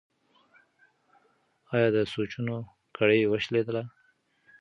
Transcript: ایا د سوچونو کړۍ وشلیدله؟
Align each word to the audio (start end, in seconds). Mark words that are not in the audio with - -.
ایا 1.73 1.87
د 1.95 1.97
سوچونو 2.13 2.55
کړۍ 2.97 3.21
وشلیدله؟ 3.27 3.83